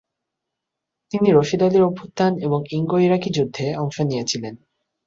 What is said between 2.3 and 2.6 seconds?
এবং